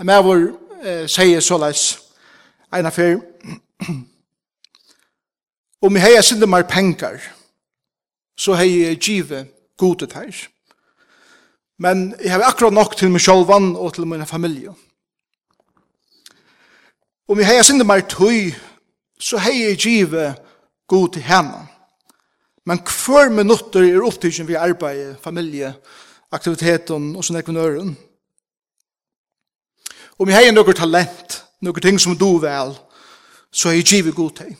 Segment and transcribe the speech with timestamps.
[0.00, 0.38] Jeg med vår
[0.80, 1.80] eh, sier så leis,
[2.72, 3.18] en av fyr,
[5.84, 7.18] om jeg har sinne mer penger,
[8.32, 10.46] så har jeg givet gode teir.
[11.76, 14.72] Men jeg har akkurat nok til meg selv og til min familie.
[17.28, 18.54] Om jeg har sinne mer tøy,
[19.20, 20.40] så har jeg givet
[20.88, 21.66] gode til henne.
[22.64, 25.74] Men hver minutter er opptidsen vi arbeider, familie,
[26.32, 27.98] aktiviteten og sånn ekvinøren.
[30.20, 32.74] Om jeg har noen talent, noen ting som du vel,
[33.48, 34.50] så er jeg givet god til.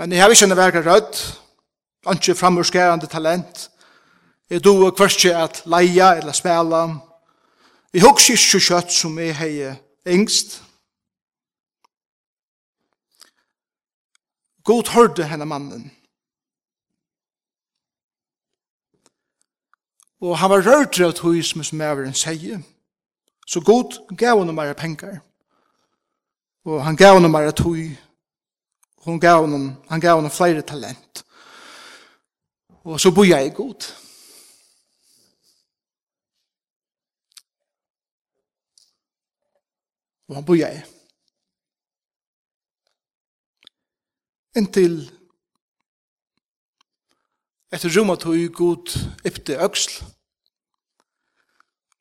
[0.00, 1.20] Men jeg har ikke en verka rødt,
[2.08, 3.68] ikke framurskerande talent.
[4.50, 6.86] Jeg do og kvarskje at leia eller spela.
[7.92, 10.62] Jeg hukks ikke kjøtt som jeg har engst.
[14.64, 15.90] God hørte henne mannen.
[20.20, 22.62] Og han var rørt rødt hos med som er en seier.
[23.46, 25.18] Så god gav henne mer penger.
[26.64, 27.96] Og han gav henne mer tøy.
[29.04, 31.24] Hun gav henne, han gav henne flere talent.
[32.84, 33.92] Og så bor jeg god.
[40.28, 40.84] Og han bor jeg.
[44.56, 45.10] Inntil
[47.74, 50.04] etter rommet tog god ypte øksel.
[50.04, 50.13] øksl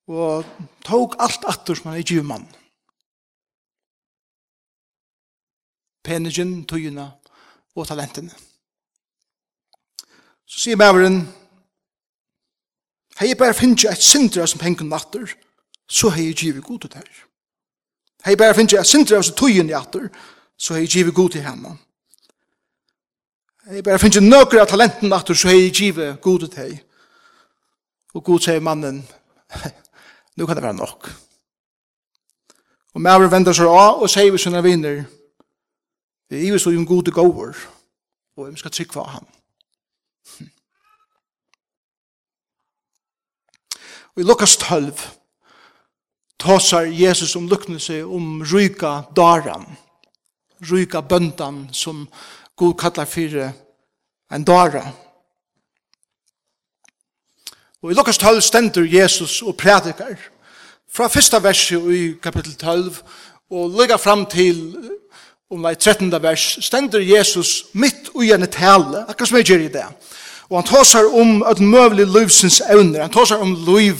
[0.07, 0.45] og
[0.83, 2.47] tok alt atter som han er givet mann.
[6.03, 7.05] Penigen, tøyene
[7.75, 8.33] og talentene.
[10.45, 11.21] Så sier bæveren,
[13.19, 15.31] hei jeg bare finner et sindra som pengen atter,
[15.87, 17.07] så hei jeg givet god til deg.
[18.25, 20.09] Hei bare finner et sindra som tøyene atter,
[20.57, 21.77] så hei jeg givet god til henne.
[23.71, 26.75] Hei bare finner nøkker av talenten atter, så hei jeg givet god til deg.
[28.13, 29.01] Og god sier mannen,
[30.35, 31.09] nu kan det være nok.
[32.93, 35.03] Og Maver vender seg av og sier vi sånne vinner,
[36.29, 37.57] vi er så en god gåver,
[38.37, 39.27] og vi skal trykke av ham.
[44.13, 44.93] Og i Lukas 12
[46.39, 49.65] tåsar Jesus om luknelse om ryka daran,
[50.69, 52.07] ryka bøndan som
[52.55, 53.53] god kallar fyrir
[54.31, 54.85] en dara,
[57.83, 60.15] Og i Lukas 12 stender Jesus og prædikar.
[60.93, 62.95] Fra fyrsta verset i kapitel 12
[63.51, 64.75] og lykka fram til
[65.51, 66.21] om det 13.
[66.21, 69.83] vers stender Jesus mitt ui en tale, akkurat som jeg gjør i det.
[70.49, 73.95] Og han tåsar om et møvelig livsens evner, han tåsar om liv,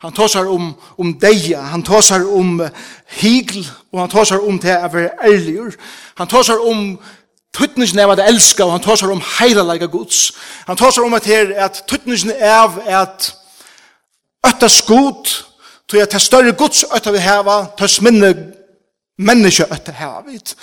[0.00, 2.60] han tåsar om, om deia, han tåsar om
[3.06, 5.78] higl, og han tåsar om det å være ærligur.
[6.18, 6.98] Han tåsar om
[7.56, 10.30] Tuttningen av at elska, og han tar seg om heilalega gods.
[10.68, 13.32] Han tar seg om at her, at tuttningen av at
[14.46, 15.32] ötta skot,
[15.90, 18.30] tog at det større gods ötta vi heva, tøs minne
[19.18, 20.54] menneske ötta heva vit.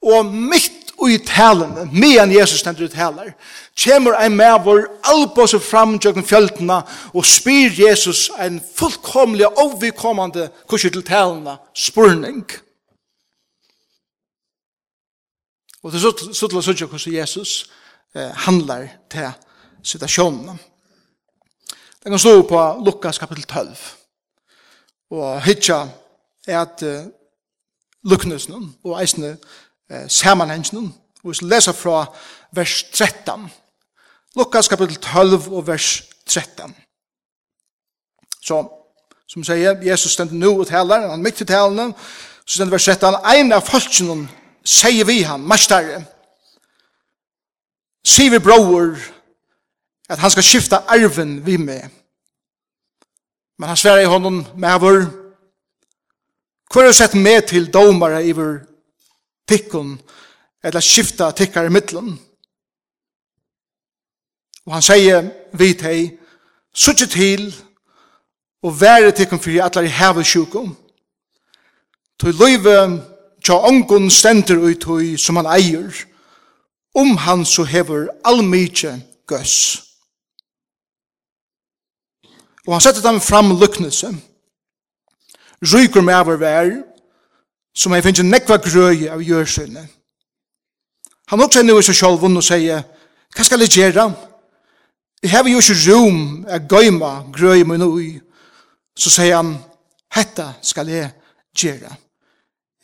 [0.00, 3.34] Og mitt ui talene, medan Jesus stendur ut helar,
[3.76, 4.88] kjemur ein med vår
[5.48, 12.44] seg fram tjokken fjöltena, og spyr Jesus ein fullkomlig, ovikommande kursi til talene, spurning.
[12.48, 12.69] Spurning.
[15.82, 16.02] Og det er
[16.34, 17.70] så til å sønne hvordan Jesus
[18.14, 19.30] eh, handlar til
[19.82, 20.58] situasjonen.
[22.00, 23.78] Det kan stå på Lukas kapitel 12.
[25.10, 25.86] Og hitja
[26.46, 27.08] er at eh,
[28.04, 29.36] luknesen og eisene
[29.90, 30.92] eh, sammenhengen.
[31.22, 32.04] Og vi skal lese fra
[32.56, 33.48] vers 13.
[34.36, 36.76] Lukas kapitel 12 og vers 13.
[38.40, 38.60] Så,
[39.28, 41.92] som sier, Jesus stendte nå og taler, han midt i talene,
[42.44, 44.28] så stendte vers 13, en av folkene
[44.64, 46.02] sier vi han, mestare,
[48.04, 48.96] sier vi bror,
[50.10, 51.88] at han skal skifta arven vi med.
[53.58, 55.04] Men han sverar i honom med vår,
[56.70, 58.60] hvor har du sett med til domare i vår
[59.48, 59.98] tikkun,
[60.62, 62.14] eller skifta tikkar i middelen.
[64.66, 66.10] Og han sier vi til,
[66.74, 67.48] suttje til,
[68.62, 70.74] og være tikkun fyrir atlar i hevesjukum,
[72.20, 72.76] til løyve
[73.50, 75.90] tja ongun stendur ui tui som han eier,
[76.94, 78.92] om han så hever allmykje
[79.26, 79.56] gøss.
[82.66, 84.12] Og han setter dem fram luknelse.
[85.72, 86.70] Ryker med over vær,
[87.74, 89.88] som han finnes nekva grøy av gjørsynet.
[91.30, 92.84] Han også er nu i seg selv og sier,
[93.34, 94.06] hva skal jeg gjøre?
[95.22, 98.12] Jeg har jo ikke rom å gøyma grøy min ui.
[98.98, 99.56] Så sier han,
[100.14, 101.10] hetta skal jeg
[101.54, 101.90] gjøre.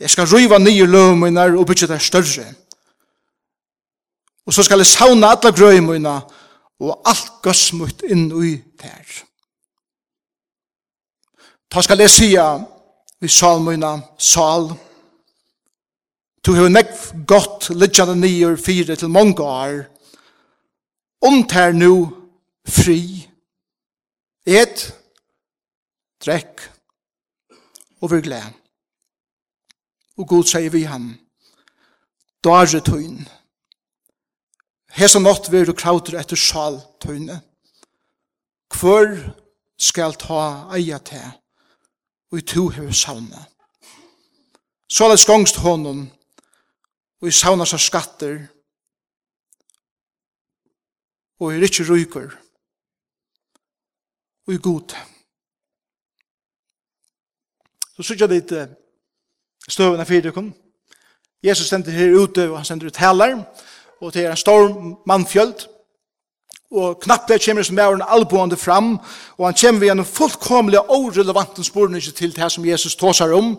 [0.01, 2.47] Jeg skal riva nye løvmøyner og bytja det større.
[4.47, 6.17] Og så skal jeg sauna alle grøymøyna
[6.81, 9.23] og alt gøsmøyt inn i der.
[11.73, 12.47] Ta skal jeg sia
[13.21, 14.71] vi salmøyna, sal.
[16.45, 19.81] Du har nekv godt lidjande nye fire til mange år.
[21.27, 21.95] Omtær nu
[22.69, 23.01] fri.
[24.47, 24.85] Et,
[26.23, 26.69] drekk
[28.01, 28.66] og vi glad
[30.17, 31.15] og god sier vi ham,
[32.45, 33.25] Dare tøyn.
[34.95, 37.41] Hesa nått vil du krauter etter sjal tøyne.
[38.71, 39.11] Hvor
[39.77, 41.21] skal ta eia te,
[42.31, 43.43] og i to hever savne.
[44.89, 46.07] Så la skongst honom,
[47.21, 48.39] og i savna seg skatter,
[51.43, 52.31] og i rikki ryker,
[54.47, 54.95] og i god.
[57.97, 58.55] Så sykja dit,
[59.69, 60.55] støvende fyrtøkken.
[61.45, 63.43] Jesus stender her ute, og han stender ut heller,
[64.01, 65.67] og det er en storm mannfjöld,
[66.71, 68.99] og knappt det kommer som er en alboende fram,
[69.39, 73.55] og han kommer ved en fullkomlig og relevant spørning til det som Jesus tåsar om,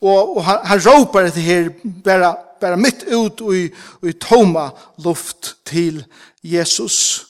[0.00, 1.68] og, og han, han råper det her
[2.04, 3.68] bare, bare midt ut og i,
[4.02, 4.70] i toma
[5.04, 6.04] luft til
[6.42, 7.26] Jesus,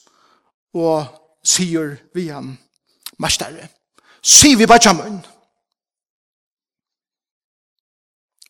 [0.75, 1.06] og
[1.44, 2.58] sier vi han,
[3.19, 3.69] Mastare,
[4.23, 5.20] sier vi bare sammen,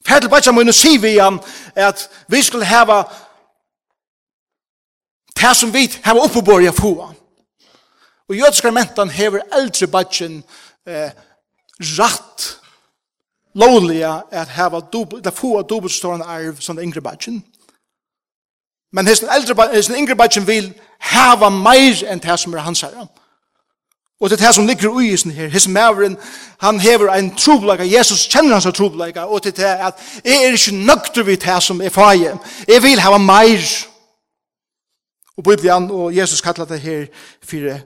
[0.09, 1.41] Fæll bætja mun og sivi han
[1.75, 3.03] at vi skulle hava
[5.37, 7.13] det som vit hava uppeborja fua.
[8.29, 10.45] Og jødiska mentan hever eldre bætjen
[10.87, 11.11] eh,
[11.81, 12.61] rætt
[13.55, 17.45] lovliga at hava dubbel, at fua dubbelstående arv som det yngre bætjen.
[18.93, 22.81] Men hesten eldre bætjen, hesten yngre bætjen vil hava meir enn det som er hans
[22.81, 23.07] herre.
[24.23, 25.49] Og det er det som ligger i isen her.
[25.49, 26.17] His maveren,
[26.61, 27.83] han hever en trobleika.
[27.99, 29.21] Jesus kjenner hans trobleika.
[29.21, 32.39] Og det er at jeg er ikke nøkter vidt det som er fag.
[32.69, 33.67] Jeg vil hava meir.
[35.37, 37.07] Og Bibelen og Jesus kallar det her
[37.43, 37.79] for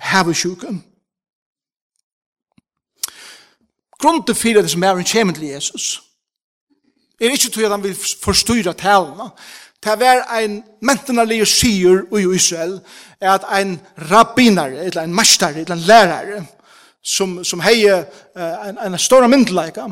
[0.00, 0.84] havesjuken.
[4.26, 6.02] til fire det som er en kjemen til Jesus
[7.20, 9.30] er ikke til at han vil forstyrre talene,
[9.84, 12.80] Det var ein mentenalig sier i Israel
[13.20, 13.78] at ein
[14.10, 16.46] rabbinare, eller ein mastare, eller en lærare,
[17.02, 18.04] som, som heie
[18.36, 19.86] en, en stor myndelaga,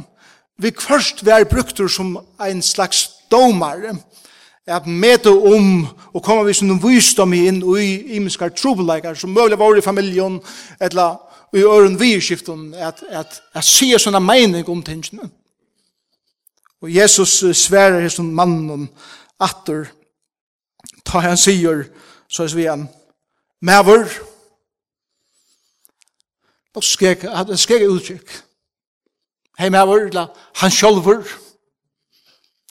[0.58, 3.96] vi først var bruktur som ein slags domare,
[4.66, 9.78] at møte om og komme vi som visdom inn i imenskar trobeleikar som mulig var
[9.78, 10.40] i familjen
[10.80, 11.20] eller
[11.54, 15.28] i øren vidskiften at, at, at se sånne mening om tingene.
[16.82, 18.88] Og Jesus sverer hos mannen
[19.40, 19.90] atter,
[21.04, 21.86] ta han sier,
[22.28, 22.88] så er vi han,
[23.60, 24.08] maver,
[26.76, 28.36] og skrek, at en skrek uttrykk,
[29.58, 30.10] hei maver,
[30.60, 31.24] han sjolver,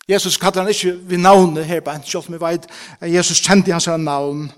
[0.05, 2.67] Jesus kallar han ikke ved navnet her, bare han sjolv, men veit,
[3.01, 4.51] Jesus kjente hans navn,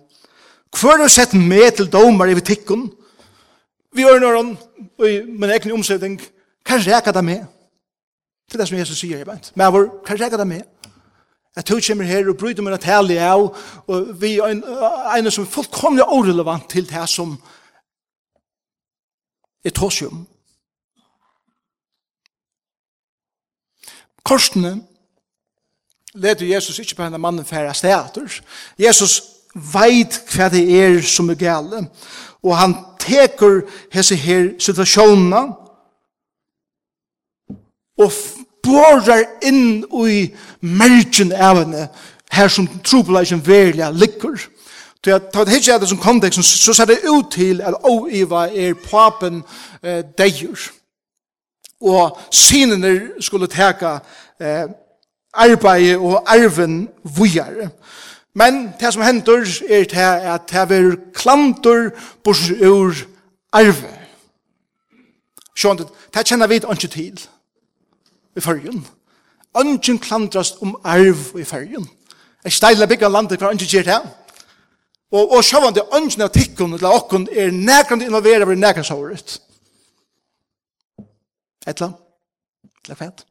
[0.80, 2.92] Hvor har sett med til domar i vitikken?
[3.96, 4.58] Vi gjør når han,
[5.00, 6.22] og i min egen omsetning,
[6.66, 7.46] kan reka det med?
[8.52, 9.52] Til det som Jesus sier, jeg vet.
[9.56, 10.62] Men hva kan reka det med?
[11.58, 13.48] Jeg tog kommer her og bryter meg at herlig av,
[13.90, 17.32] og vi er en, en som er fullkomlig orelevant til det som
[19.66, 20.28] er tosium.
[24.22, 24.76] Korsene
[26.14, 28.38] leder Jesus ikke på henne mannen færre steder.
[28.78, 29.18] Jesus
[29.74, 31.88] veit hva det er som er gale,
[32.46, 33.64] og han teker
[33.94, 35.48] hese her situasjonene
[37.98, 38.12] og
[38.68, 40.20] borer inn i
[40.62, 41.88] mergen av henne,
[42.32, 44.36] her som trobladjen verlig ligger.
[45.04, 47.78] Så jeg tar det ikke av det som kontekst, så ser det ut til at
[47.88, 49.40] oiva er papen
[49.84, 50.68] eh, deir.
[51.82, 54.00] Og sinene skulle teka
[54.42, 54.66] eh,
[55.34, 57.70] arbeid og arven vujare.
[58.36, 61.90] Men det som hender er det at det er klantor
[62.24, 62.94] bors ur
[63.54, 63.94] arve.
[65.56, 65.80] Sjån,
[66.14, 67.28] det kjenner vi ikke til
[68.38, 68.86] i fyrjun.
[69.58, 71.88] Ønsken klandrast om arv i fyrjun.
[72.44, 74.00] Jeg steiler bygga landet hver ønsken gjør det.
[75.12, 79.38] Og, og sjåvande ønsken av tikkun til okkun er nekrande innovera over nekra såret.
[81.68, 81.92] Etla?
[82.84, 83.24] Etla fett?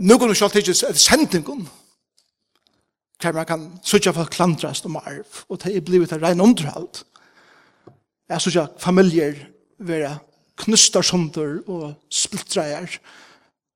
[0.00, 1.66] Nu kan du sjål tikkis et sendingun
[3.20, 7.04] hver man kan sutja for klandrast om arv og det er blivet et rein underhalt.
[8.28, 9.36] Jeg sutja familier
[9.78, 10.16] vera
[10.56, 12.98] knustar sunder og splittreier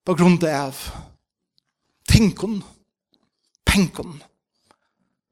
[0.07, 0.79] på grunn av
[2.09, 2.61] tinkun,
[3.67, 4.17] penkun,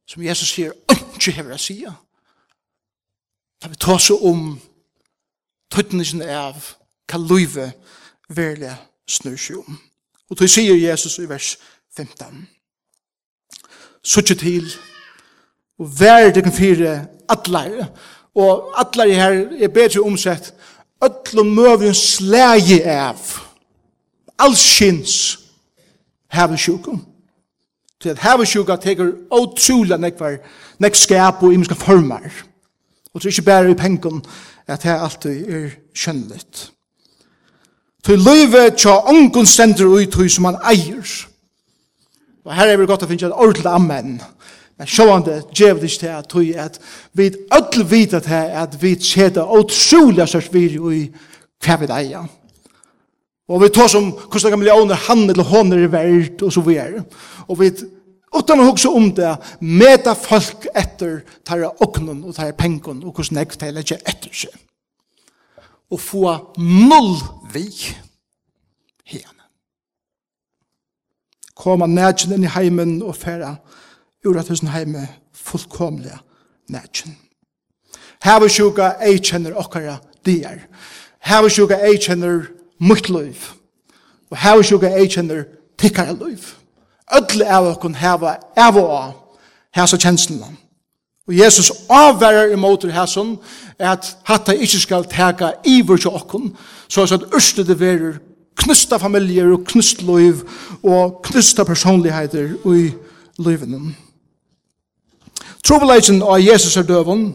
[0.08, 1.96] som Jesus sier, ikke hever jeg sier.
[3.58, 4.52] Da vi tar så om
[5.72, 6.74] tøytningen av
[7.08, 7.72] hva løyve
[8.28, 8.74] verlig
[9.08, 9.80] snur seg om.
[10.28, 11.56] Og det sier Jesus i vers
[11.96, 12.44] 15.
[14.04, 14.68] Suttje til,
[15.80, 16.94] og vær det kan fire
[17.28, 17.88] atler,
[18.38, 20.52] og atleire her er bedre omsett,
[21.02, 23.18] öllum mövjum slægi av
[24.38, 25.38] allsins
[26.28, 27.04] hevesjúkum.
[28.00, 30.38] Til at hevesjúka teker ótrúla nekvar,
[30.78, 32.30] nekv skap og imiska formar.
[33.14, 34.24] Og det er ikke bare i pengen
[34.66, 36.70] at det alltid er kjønnligt.
[38.04, 41.26] Til løyve tja ongun stendur ui tui som han eier.
[42.44, 44.20] Og her er vi godt å finne et ordentlig amen.
[44.20, 44.37] Amen
[44.78, 46.80] Men sjående djevel ikke til at tog at
[47.12, 51.00] vi ødel vet at her at vi tjeder utrolig størst vir i
[51.64, 52.28] hva vi eier.
[53.48, 57.02] Og vi tar som hvordan millioner han eller hon er verdt og så videre.
[57.48, 57.72] Og vi
[58.34, 59.30] utan å huske om det
[59.64, 64.54] meta folk etter tar oknen og tar pengen og hvordan jeg tar ikke etter seg.
[65.90, 67.16] Og få null
[67.50, 67.64] vi
[69.08, 69.48] henne.
[71.58, 73.56] Koma nætjen inn i heimen og færa
[74.26, 76.18] ur at husen heime fullkomlige
[76.68, 77.16] nætjen.
[78.20, 80.66] Hava sjuka ei kjenner okkara dier.
[81.20, 82.48] Hava sjuka ei kjenner
[82.78, 83.36] mutt liv.
[84.30, 85.44] Og hava sjuka ei kjenner
[85.78, 86.54] tikkara liv.
[87.14, 89.12] Ødle av okkon heva av og av
[89.76, 90.56] hesa kjenslene.
[91.28, 93.36] Og Jesus avverrar imot hæsson
[93.78, 96.54] at hatta ikkje skal teka iver til okkon,
[96.88, 98.16] så at ørste det verer
[98.56, 100.40] knusta familier og knust liv
[100.82, 102.90] og knusta personligheter i
[103.38, 103.96] livenen.
[105.64, 107.34] Trobeleisen av Jesus er døven,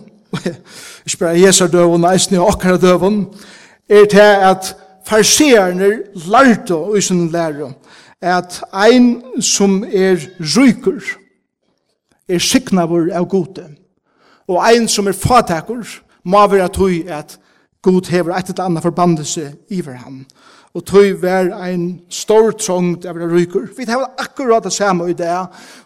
[1.06, 3.28] ikke bare Jesus er døven, eisen er okker døven,
[3.90, 5.92] er til at farsierne
[6.32, 7.74] lærte og sin lære,
[8.22, 11.02] at ein som er ryker,
[12.30, 13.68] er siknavur av gode,
[14.48, 15.84] og ein som er fatakur,
[16.24, 17.40] må være tog at
[17.84, 20.26] God hever et eller annet forbandelse iver ham
[20.74, 23.68] og tøy vær ein stor trångt av ryker.
[23.78, 25.30] Vi tar akkurat det samme i det,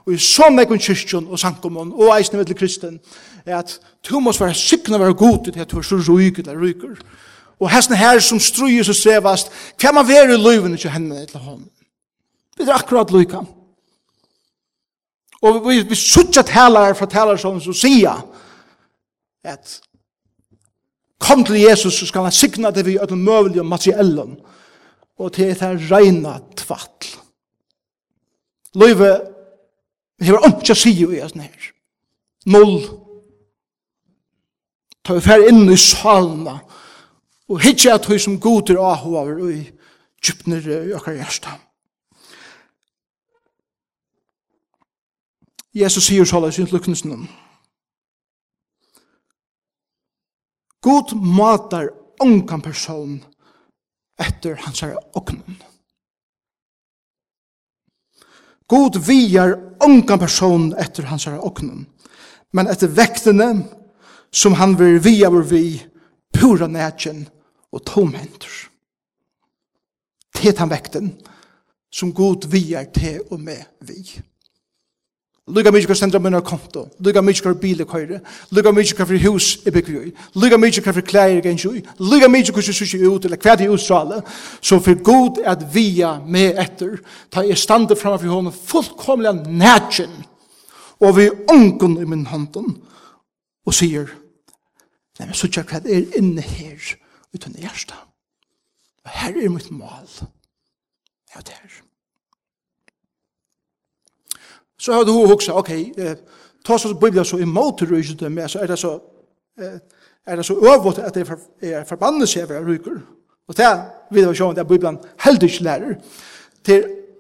[0.06, 3.00] og i så mekon kyrkjon og sankomon, og eisne vettel kristen,
[3.46, 6.62] er at du måst være sikna være god til at du er så ryker eller
[6.62, 6.96] ryker.
[7.60, 9.51] Og hesten her som struer så strevast,
[9.82, 11.70] hva man være i løyven til henne til hånden.
[12.58, 13.44] Vi er akkurat lykka.
[15.41, 18.24] Og vi, vi suttja talar fra talar som sier
[19.44, 19.79] at
[21.20, 24.38] kom til Jesus så skal han signa det vi ødel møvelig og materiellen
[25.17, 27.15] og til det reina tvattl.
[28.77, 29.12] Løyve
[30.21, 31.69] hever ikke å si jo i sånn her.
[32.53, 32.75] Null.
[35.01, 36.59] Ta vi fer inn i salna
[37.47, 39.63] og hitje at hui som goder aho over og i
[40.21, 41.55] kjupner i okkar hjärsta.
[45.77, 47.27] Jesus sier så i sin lukkensen
[50.81, 51.89] God matar
[52.24, 53.19] ongan person
[54.21, 55.57] etter hans herre åknen.
[58.67, 61.86] God viar ongan person etter hans herre åknen,
[62.51, 63.51] men etter vektene
[64.31, 65.65] som han vil via vår vi,
[66.33, 67.25] pura nætjen
[67.71, 68.51] og tomhenter.
[70.38, 71.13] Det er han vekten
[71.93, 74.03] som god viar til og med vi.
[75.48, 76.89] Lukka mykje kvar sendra munna konto.
[77.00, 78.20] Lukka mykje kvar bil er køyre.
[78.51, 80.10] Lukka mykje kvar fyrir hus er byggvi ui.
[80.36, 81.84] Lukka mykje kvar fyrir klær er gensju ui.
[82.00, 84.20] Lukka mykje kvar sushi ut, eller kvar det er utstrale.
[84.62, 87.00] Så for god at via med etter,
[87.32, 90.12] ta i stande framme for hånden fullkomlega nætjen,
[91.00, 92.82] og vi ongun i min hånden,
[93.66, 94.12] og sier,
[95.20, 96.94] nei, men suttja hva er inne her,
[97.36, 97.96] utan i hjersta.
[99.06, 100.08] Og her er mitt mål.
[101.36, 101.84] Ja, det er.
[104.79, 106.15] Så har du hugsa, ok, eh,
[106.65, 109.00] ta så Bibelen så imot rysdømme, så er det så,
[109.57, 109.79] eh,
[110.25, 111.27] er det så øvått at det
[111.62, 113.01] er forbannet seg over ryker.
[113.48, 115.96] Og det er, vi har sjå, det er Bibelen heldig ikke lærer.
[116.65, 116.75] Det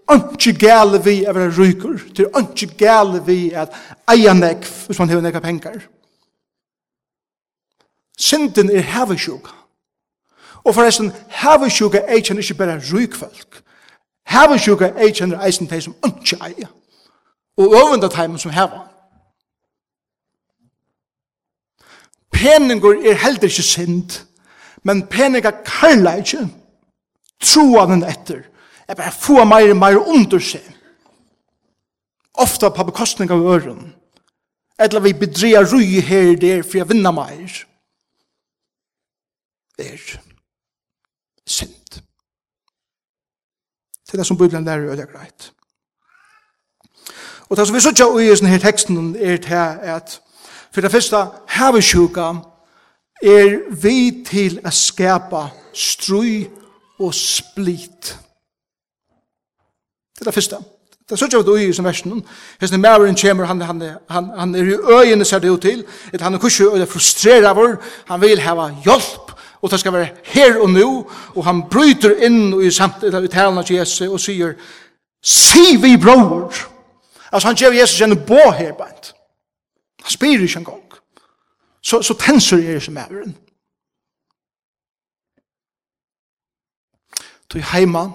[0.09, 3.73] er ikke gale vi over ryker, det er ikke gale vi at
[4.11, 5.87] eia nekv, hvis man har nekva penger.
[8.17, 9.53] Synden er hevesjuka.
[10.63, 13.61] Og forresten, hevesjuka er ikke bare rykfolk.
[14.27, 16.67] Hevesjuka er ikke eisen de som ikke eier
[17.57, 18.83] og øvende teimen som heva.
[22.31, 24.11] Peningur er heldur ikke synd,
[24.83, 26.45] men peningar karla ikke
[27.41, 28.43] troa den etter.
[28.87, 30.63] er bare få meir og meir under seg.
[32.33, 33.95] Ofta på bekostning av øren.
[34.79, 37.65] Eller vi bedreer rui her der for jeg vinner meir.
[39.77, 39.97] Er
[41.45, 42.01] synd.
[44.05, 45.51] Det er det som Bibelen lærer, og det er greit.
[47.49, 50.19] Og det som vi sørger i denne teksten er til at
[50.71, 52.33] for det første havesjuka
[53.23, 56.45] er vi til å skapa strøy
[56.99, 58.17] og split.
[60.17, 60.59] Det er det første.
[61.07, 62.23] Det er sånn at vi i denne versen.
[62.61, 66.21] Hesten Maren kommer, han, han, han, han er i øyene ser det ut til, at
[66.21, 67.77] han er kurset og er frustreret vår,
[68.09, 70.89] han vil ha hjelp, og det skal være her og nå,
[71.35, 74.57] og han bryter inn i samtiden i talen av Jesus og sier,
[75.23, 76.51] «Si vi bror!»
[77.31, 79.15] Altså, han gjør Jesus en bå her, bant.
[80.01, 80.83] Han spyr ikke en gang.
[81.81, 83.37] Så, så tenser er ikke mæveren.
[87.49, 88.11] Tog heima,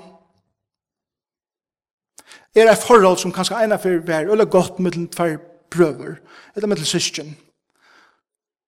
[2.55, 5.37] er et forhold som kanskje ena for hver, eller godt mellom tver
[5.71, 6.17] prøver,
[6.57, 7.37] eller mellom syskjen,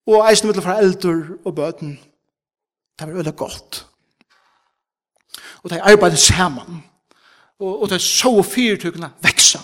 [0.06, 1.98] og eisen mellom fra eldur og bøten,
[2.98, 3.86] det er veldig godt.
[5.62, 6.84] Og de arbeider sammen,
[7.58, 9.60] og, og det er så fyrtøkene vekser.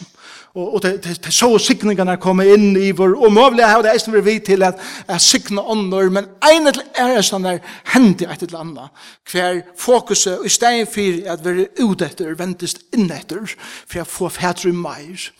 [0.54, 3.92] Og, og det, det, det så sikningene komme inn i vår, og mövliga har det
[3.94, 7.60] eisen vært vidt til at jeg sikner ånder, men en til æresten er
[7.92, 9.04] hendig et eller annet.
[9.30, 13.46] Hver fokuset, i stedet for at vi er ute etter, ventes inn etter,
[13.86, 15.30] for å få fætre meir.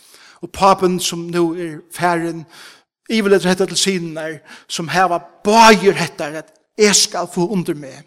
[0.40, 2.46] Og papen som nå er færen,
[3.10, 4.38] ivelet hette til siden der,
[4.70, 8.06] som heva bager hette at jeg skal få under meg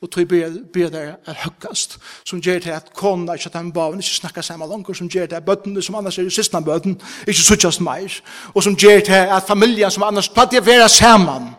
[0.00, 3.98] og tog ber der er høggast, som gjør til at kona ikke at den baven
[3.98, 7.00] ikke snakker sammen langer, som gjør til at bøttene som annars er i sistna bøtten,
[7.26, 8.20] ikke suttjast meir,
[8.54, 11.50] og som gjør til at familien som annars platt er vera saman,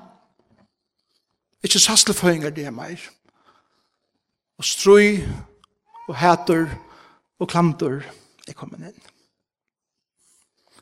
[1.64, 3.00] ikke sastelføyngar det er meir,
[4.58, 5.20] og strøy,
[6.08, 6.68] og hætur,
[7.40, 8.02] og klamtur
[8.48, 9.02] er kommet inn.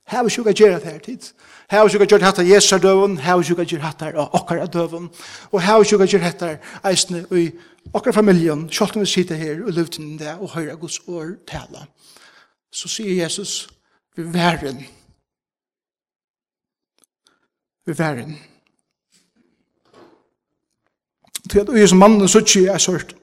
[0.08, 1.24] Her vi sjuka gjerra det her tid.
[1.70, 5.10] Her vi sjuka gjerra hatt av døvun, her vi sjuka gjerra hatt okkara døvun,
[5.52, 7.50] og her vi sjuka gjerra hatt eisne i
[7.94, 11.88] okkara familjen, sjalt om vi sitter her og luften det og høyra Guds år tala.
[12.72, 13.68] Så sier Jesus,
[14.16, 14.86] vi væren.
[17.86, 18.38] Vi væren.
[21.50, 23.16] Til at ui som mannen sutsi er sort,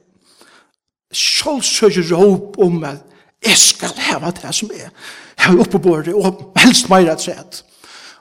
[1.13, 3.05] sjalt søkje råp om at
[3.45, 4.93] jeg skal heva det som er
[5.39, 7.63] har oppe på det, og helst meir et sett.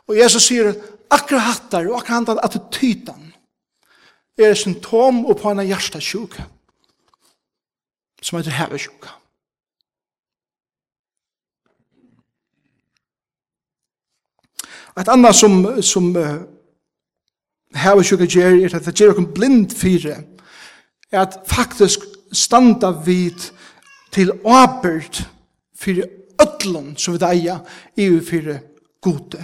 [0.08, 0.74] Og Jesus sier,
[1.12, 3.34] akkurat hattar, og akkurat hattar attityden,
[4.38, 6.40] er symptom på en hjertasjuk,
[8.22, 9.10] som heter hevesjuk.
[14.98, 16.42] Et annet som, som uh,
[17.76, 20.20] hevesjuk gjør, er at det gjør noen blind fire,
[21.12, 23.50] er at faktisk standa vid
[24.14, 25.24] til åbert
[25.78, 26.10] fyrir
[26.44, 27.60] ötlun som vi deia
[27.98, 28.60] EU fyrir
[29.02, 29.44] gode.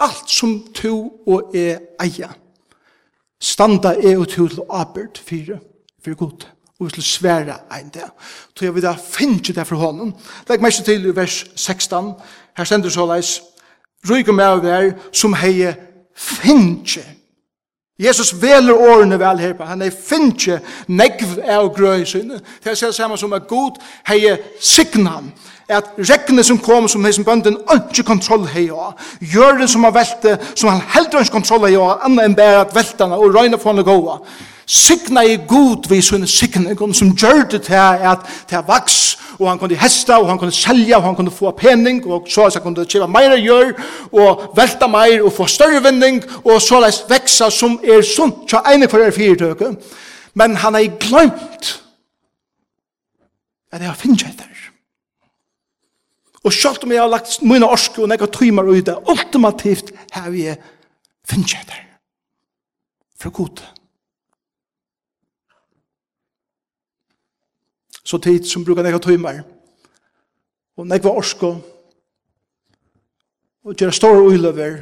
[0.00, 2.32] Alt som to og e eia
[3.44, 5.58] standa e og to til abert fyrir,
[6.02, 6.46] fyrir gode
[6.80, 8.04] og vi svære ein det.
[8.56, 10.14] Så jeg vil da finne det for hånden.
[10.48, 12.12] Legg meg til i vers 16.
[12.56, 13.40] Her stender så leis.
[14.10, 15.76] Røyke med over som heie
[16.14, 17.04] finne
[17.98, 19.64] Jesus veler årene vel her på.
[19.64, 20.58] Han er finnje
[20.90, 22.40] negv av grøy sinne.
[22.64, 23.78] Det er samme som er god
[24.08, 25.28] hei signa han.
[25.70, 28.98] At rekkene som kom som heisen bønden ikke kontroll hei av.
[29.22, 32.74] Gjøren som har velte som han heldre ikke kontroll hei av anna enn bæra at
[32.74, 34.18] veltene og røyne for han å gåa.
[34.66, 39.58] Signa i god vi sinne signa som gjør det til at det vaks og han
[39.58, 42.86] kunne hesta, og han kunne selja, og han kunne få pening, og så han kunne
[42.86, 43.74] kjeva meira gjør,
[44.12, 48.62] og velta meir, og få større vinning, og så leis veksa som er sunt, tja
[48.70, 49.74] eini for er fyrtøke,
[50.34, 51.74] men han er glemt
[53.74, 54.50] at jeg har etter.
[56.44, 60.58] Og selv om jeg har lagt mine orske og nekka trymer ut ultimativt har jeg
[61.26, 61.80] finnet etter.
[63.18, 63.48] For god.
[63.48, 63.83] For god.
[68.04, 69.44] Så tid som brukar nekva tøymar,
[70.76, 71.54] Og nekva orsko.
[73.64, 74.80] Og gjøre store uiløver.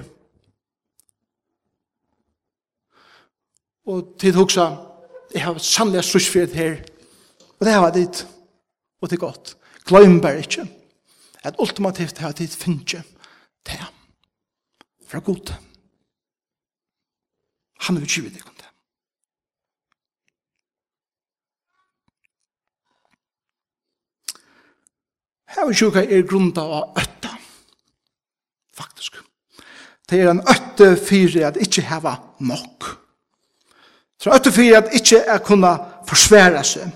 [3.87, 4.71] Og tid hugsa,
[5.35, 6.77] jeg har sannlega strusfrihet her.
[7.59, 8.23] Og det har jeg dit.
[9.01, 9.57] Og det er godt.
[9.85, 10.67] Gløym bare ikke.
[11.45, 13.03] At ultimativt har jeg dit finnje.
[13.67, 13.93] Det er.
[15.07, 15.53] Fra god.
[17.81, 18.62] Han er utgivet i
[25.57, 27.37] Hevsjuka er grunda av ötta.
[28.77, 29.21] Faktisk.
[30.11, 32.89] Det er en ötta fyrir at ikkje heva nok.
[34.21, 35.77] Så ötta fyrir at ikkje er kunna
[36.09, 36.91] forsværa seg.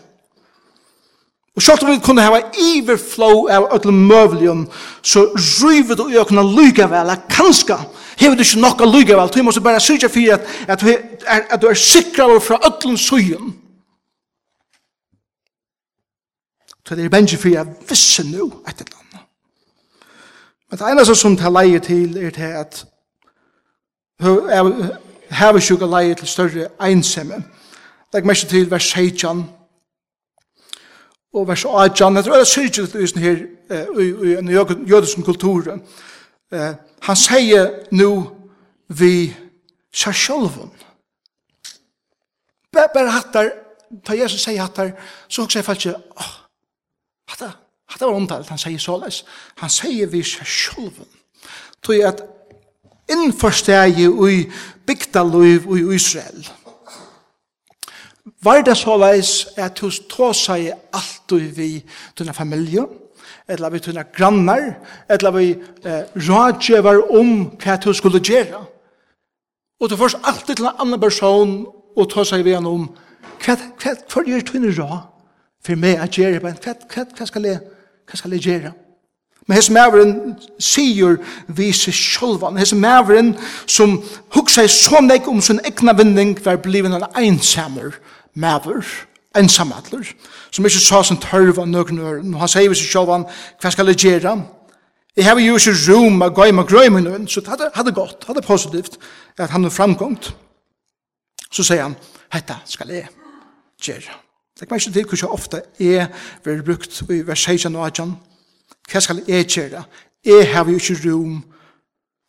[1.57, 4.67] Og sjalt om vi kunne hava iverflow av ötla mövlium,
[5.01, 7.79] så ryver du i å kunna lyga vel, at kanska
[8.21, 10.85] hever du ikkje nokka lyga vel, du måste bare syrja fyrir at, at,
[11.25, 13.55] at, at du er sikra fra öllum sujum.
[16.87, 19.25] Så det er bensje for jeg visste nå et eller annet.
[20.71, 22.87] Men det eneste som tar leie til er til at
[25.31, 27.43] hever sjuka leie til større einsemme.
[28.15, 29.45] Legg meg ikke til vers 16
[31.35, 32.17] og vers 18.
[32.17, 33.37] Jeg tror det er syrkjelig til usen her
[34.01, 34.49] i en
[34.89, 35.79] jødisk kultur.
[37.03, 38.11] Han sier nå
[38.89, 39.35] vi
[39.95, 40.71] seg sjølven.
[42.73, 43.51] Bare hattar,
[44.07, 44.93] da Jesus sier hattar,
[45.29, 46.46] så hokser jeg faktisk, åh,
[47.29, 47.51] Hatta,
[47.91, 49.25] hatta var omtalt, han sier såleis.
[49.63, 51.09] Han sier vi seg sjolven.
[51.83, 52.23] Tog at
[53.11, 54.47] innforstegi ui
[54.87, 56.47] bygdaløyv ui Israel.
[58.43, 61.71] Var det såleis at du tåsa i alt ui vi
[62.19, 62.87] dina familie,
[63.49, 64.75] eller vi dina grannar,
[65.09, 65.51] eller vi
[65.85, 68.65] eh, rådgjevar om hva du skulle gjøre.
[69.81, 72.89] Og du først alltid til en annen person og tåsa i vi om
[73.45, 75.16] hva, hva, hva, hva, hva, hva, hva,
[75.67, 77.63] for meg at gjøre, men hva, hva, hva skal jeg,
[78.07, 78.73] hva skal jeg gjøre?
[79.47, 80.15] Men hese maveren
[80.63, 81.21] sier
[81.55, 83.35] vi seg sjølvan, hese maveren
[83.71, 84.01] som
[84.35, 87.95] hugsa seg så nek om sin egna vinning var bliven en einsamer
[88.37, 88.83] maver,
[89.37, 90.11] ensamadler,
[90.51, 93.29] som ikke sa sin tørv av nøkken øren, og han sier vi seg sjølvan,
[93.63, 94.35] hva skal jeg gjøre?
[95.17, 98.19] Jeg har jo ikke rom og gøy med grøy med grøymen, så det hadde gått,
[98.21, 98.99] det hadde positivt,
[99.39, 100.35] at han er framgångt.
[101.49, 101.97] Så sier han,
[102.35, 103.09] hetta skal jeg
[103.81, 104.26] gjøre.
[104.61, 106.09] Det kan ikke til hvordan ofte jeg
[106.45, 108.17] vil brukt i vers 16 og 18.
[108.91, 109.83] Hva skal jeg gjøre?
[110.25, 111.45] Jeg har jo ikke rom.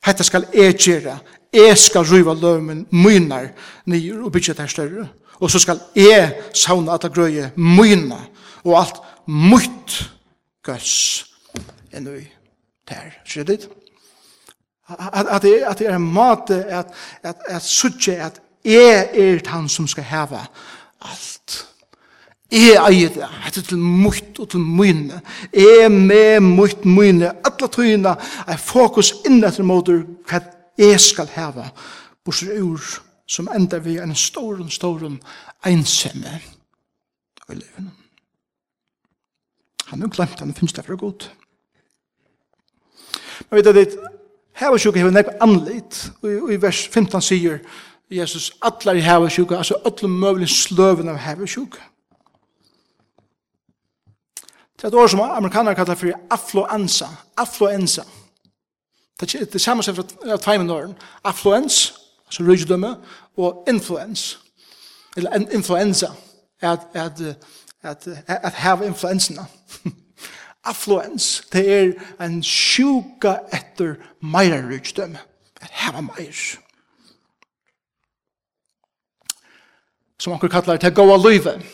[0.06, 1.18] Hette skal jeg gjøre.
[1.54, 3.48] Jeg skal riva lømen mynar
[3.86, 5.08] nyer og bygge det større.
[5.40, 8.20] Og så skal jeg savne at det grøye myna
[8.64, 9.98] og alt mytt
[10.66, 11.24] gøss
[11.94, 12.26] enn vi
[12.90, 13.14] der.
[13.26, 13.70] Skjer det?
[14.90, 16.92] At, at, at det er en måte at,
[17.24, 20.46] at, at, at, at jeg er han som skal heva
[21.02, 21.37] alt
[22.52, 25.20] Jeg eier det, hette til mutt og til mine.
[25.52, 28.14] Jeg er med mutt mine, alle tøyene,
[28.48, 30.40] er fokus inn etter måter hva
[30.80, 31.66] jeg skal heve,
[32.24, 32.84] bortsett ur,
[33.28, 35.04] som ender vi en stor, stor
[35.68, 36.38] ensamme
[37.50, 37.90] i livet.
[39.88, 41.32] Han har glemt, han det finnes det for godt.
[43.50, 43.90] Men vet du det,
[44.58, 47.60] her var sjukke, her var nekve anleit, og i vers 15 sier
[48.12, 51.84] Jesus, atler i her var sjukke, altså alle møvelig sløven av her var sjukke.
[54.78, 57.06] Det er et ord som amerikaner kallar for affluenza.
[57.38, 58.04] Affluenza.
[59.20, 60.96] Det er det samme som fra tveimen åren.
[61.24, 61.94] Affluens,
[62.26, 62.96] altså rygdømme,
[63.38, 64.40] og influens.
[65.18, 66.08] Eller en influenza.
[66.62, 67.22] At, at,
[67.84, 69.46] at, at at have influensene.
[70.64, 75.18] Affluens, det er en sjuka etter meira rygdømme.
[75.62, 76.58] At have meir.
[80.20, 81.66] Som anker kallar det goa livet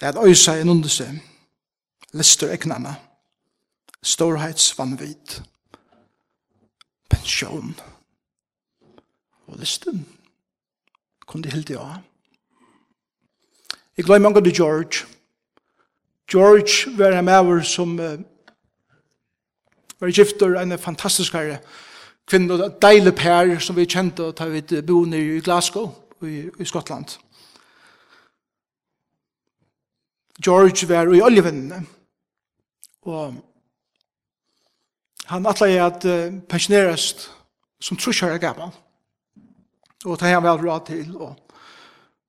[0.00, 1.20] Det er at øysa en underse,
[2.12, 2.94] lister eknana,
[4.02, 5.42] storhetsvanvit,
[7.10, 7.80] pensjon,
[9.46, 10.08] og listen,
[11.26, 11.96] kun de hilde av.
[13.96, 15.06] Jeg glemmer mange til George.
[16.32, 18.20] George var en maver som uh,
[20.00, 21.58] var gifter en fantastisk herre,
[22.28, 26.64] kvinne og deile pær som vi kjente og ta vidt boende i Glasgow i, i
[26.64, 27.16] Skottland.
[30.44, 31.82] George var i oljevennene.
[33.06, 33.34] Og
[35.26, 37.28] han atla i at uh, pensionerast
[37.80, 38.70] som trusjar er gammal.
[40.04, 41.16] Og det har han vel råd til.
[41.16, 41.36] Og,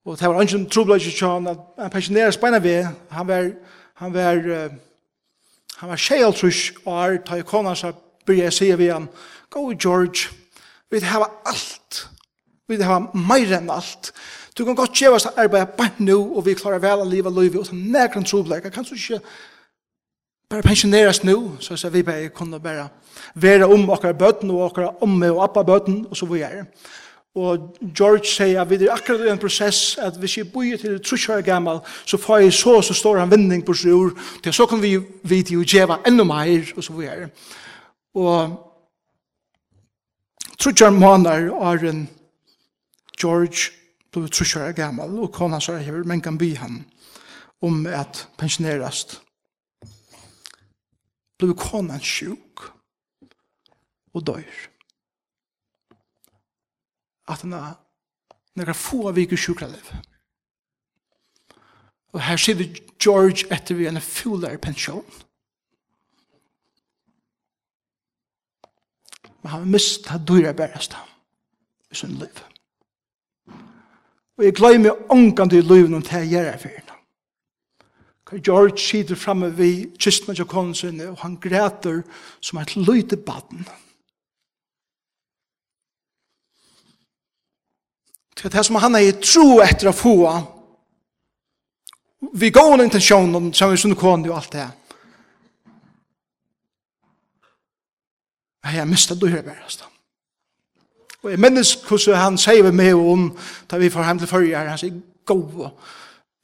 [0.06, 2.88] og det var ingen trobladje tjan at han pensionerast beina ved.
[3.12, 3.52] Han var,
[3.93, 4.74] han var, uh,
[5.78, 7.93] han var sjeil trus og er ta i kona så
[8.26, 9.10] byrja jeg sige vi han
[9.50, 10.30] Go George,
[10.91, 12.10] vi har alt.
[12.67, 14.12] Vi har meir enn alt.
[14.58, 17.60] Du kan godt kjeva oss arbeid bare nå, og vi klarer vel å leve livet,
[17.60, 19.22] og så nærkere Jeg Kan så ikke
[20.50, 22.88] bare pensjoneres nå, så så vi bare kunne bare
[23.36, 26.65] være om akkurat bøten, og okkar omme og appa bøten, og så vi er.
[27.36, 31.00] Og George sier at vi er akkurat i en prosess at hvis jeg bor til
[31.04, 34.82] trusjøret gammel, så får jeg så, så står han vending på sjur, til så kan
[34.82, 37.28] vi vite jo djeva enda mer, og så vi er.
[38.15, 38.58] Og
[40.58, 42.10] trusjøret måneder er en
[43.22, 43.77] George
[44.18, 46.82] blod trusjør er gammal, og kona sara hever, men kan by han
[47.62, 49.22] om at pensionerast.
[51.38, 52.64] blir kona sjuk
[54.14, 54.56] og døyr.
[57.30, 57.76] At han er
[58.58, 59.92] nekra få viker sjukraliv.
[62.16, 62.64] Og her sier
[62.98, 65.06] George etter vi en fullare pensjon.
[69.44, 71.10] Men han mist det dyra han
[71.92, 72.57] i sin liv.
[74.38, 76.93] Og jeg gleder meg ångan til livet om det jeg gjør er for henne.
[78.43, 82.02] George sitter fremme ved kistene til kongen, og han græter
[82.41, 83.67] som et løyte baden.
[88.38, 90.17] Til det som han er i tro etter å få,
[92.38, 94.67] vi går en intensjon som vi sunne kåne og alt det.
[98.67, 99.88] Jeg har mistet det her bare,
[101.28, 103.24] Og jeg minnes hvordan han sier vi med om,
[103.68, 104.94] da vi får hjem til førje her, han sier,
[105.28, 105.70] gå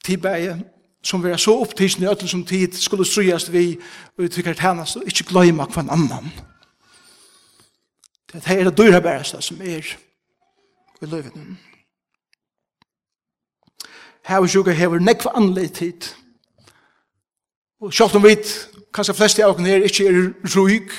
[0.04, 0.58] tilbæge,
[1.04, 3.78] som vi er så opptidsende i øtlen som tid, skulle strøyast vi,
[4.17, 6.28] og vi tykker tjenest, og ikke gløyma hva en annan.
[8.34, 9.88] Det er det dyre bæreste som er
[11.02, 11.56] i løyven.
[14.28, 16.12] Her og sjuka hever nekva anleid tid.
[17.80, 18.36] Og sjalt om vi,
[18.91, 20.91] kanskje flest av oss her, ikke er røyk,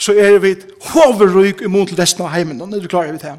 [0.00, 0.54] så er vi
[0.92, 2.56] hoverryk imot til resten av heimen.
[2.56, 3.36] Nå er du klar over det.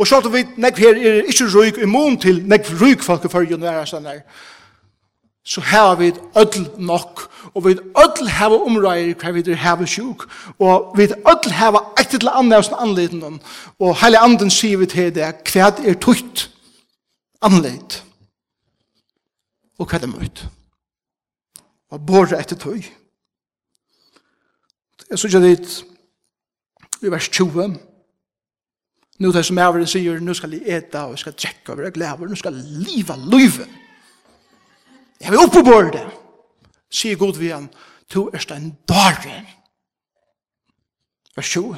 [0.00, 3.32] Og så at vi nek her er ikke ryk imot til nek ryk folk i
[3.32, 4.22] førgen og er
[5.44, 10.92] Så her vi ødel nok, og vi ødel hava omrøyre hva vi hava sjuk, og
[10.96, 13.40] vi ødel hava eit til andre av sånn anledning,
[13.78, 16.50] og hele anden sier vi til det, hva er tukt
[17.42, 18.02] anledd,
[19.78, 20.44] og hva er møyt.
[21.90, 22.84] Og båret etter tøy.
[25.10, 25.84] Jeg synes jeg dit,
[27.02, 27.78] i vers 20,
[29.20, 31.92] Nå det som æveren sier, Nå skal jeg ete og jeg skal tjekka, og jeg
[31.92, 33.66] glæver, Nå skal jeg liva løyve.
[35.20, 36.06] Jeg vil oppe på det.
[36.90, 37.68] Sier god vi han,
[38.08, 39.42] to er stein dare.
[41.36, 41.76] Vers 20.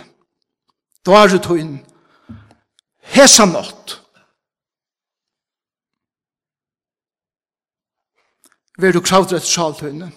[1.06, 1.78] Dare tøyn,
[3.16, 3.98] hesa nått.
[8.78, 10.12] Vil du kravdre kravdret saltøyne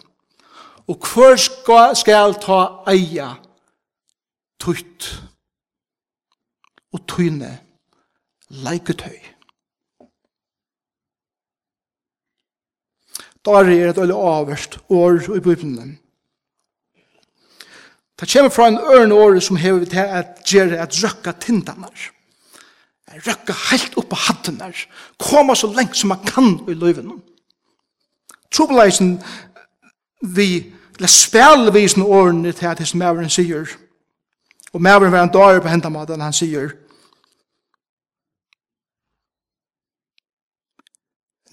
[0.87, 2.59] og hver skal, skal ta
[2.91, 3.31] eia
[4.61, 5.07] tutt
[6.93, 7.51] og tøyne
[8.65, 9.17] leiketøy.
[13.45, 15.99] Da er et øyne avverst år i Bibelen.
[18.19, 21.89] Det kommer fra en ørn år som hever til at gjøre at røkka tindene.
[23.27, 24.71] Røkka helt opp på hattene.
[25.19, 27.19] Koma så lengt som man kan i løyvene.
[28.51, 29.19] Trobeleisen
[30.21, 33.67] vi eller spjall visen årene til at hans maveren sier.
[34.73, 36.73] Og maveren var en dager på hendamaten, han sier,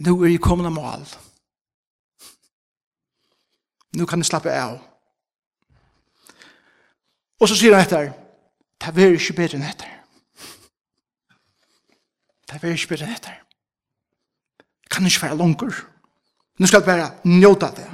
[0.02, 1.04] Nu er jeg kommet av mål.
[3.96, 4.78] Nu kan jeg slappe av.
[7.38, 8.10] Og så sier han etter,
[8.82, 9.90] det er ikke bedre enn etter.
[12.48, 13.36] Det er ikke bedre enn etter.
[14.90, 15.84] Kan ikke være langer.
[16.58, 17.88] Nu skal jeg bare njøte det.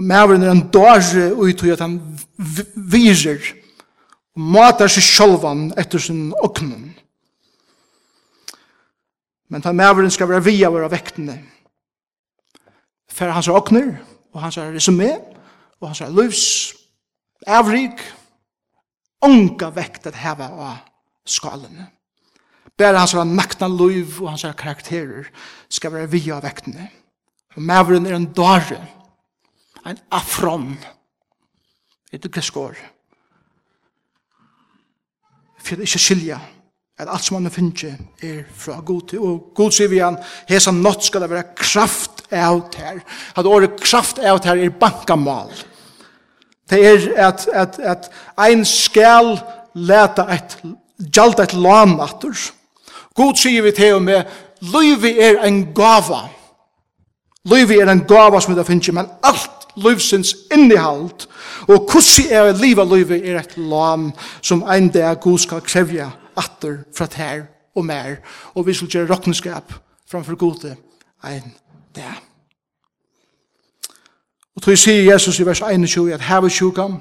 [0.00, 1.98] Og maveren er en dåre ut at han
[2.72, 3.42] virer
[4.32, 6.94] og matar seg sjolvan etter sin åknen.
[9.52, 11.34] Men han maveren skal være via våre vektene.
[13.12, 13.90] For hans åkner,
[14.32, 15.10] og hans resumé,
[15.82, 16.44] og hans livs,
[17.44, 18.00] avrik,
[19.20, 20.78] onga vekt at heva av
[21.28, 21.90] skalene.
[22.78, 25.28] Bare hans nakna liv og hans karakterer
[25.68, 26.88] skal være via vektene.
[27.58, 28.80] Og maveren er en dåre
[29.86, 30.78] en afron.
[32.10, 32.80] Det er gresk skår?
[35.60, 36.40] For det er ikke skilja
[37.00, 39.20] at alt som han finner er fra god til.
[39.24, 43.00] Og god sier vi han, hesa nått skal det være kraft out her.
[43.36, 45.52] At året kraft out her er bankamal.
[46.70, 49.38] Det er at, at, at ein skal
[49.74, 50.58] leta et
[51.12, 52.36] gjald et lanatter.
[53.16, 54.28] God sier vi til og med,
[54.60, 56.26] løyvi er en gava.
[57.48, 61.28] Løyvi er en gava som vi da finner, men alt livsins innehalt,
[61.68, 64.10] og hvordan er livet livet er et lam
[64.42, 68.16] som en dag god skal krevja atter fra tær og mer,
[68.54, 69.72] og vi skal gjøre råkneskap
[70.10, 70.76] framfor gode
[71.24, 71.54] en
[71.96, 72.18] dag.
[74.56, 76.98] Og tog sier Jesus i vers 21 at her var sjukan,